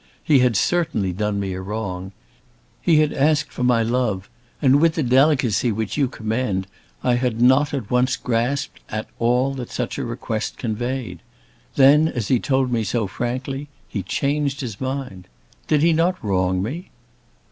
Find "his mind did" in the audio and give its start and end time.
14.61-15.83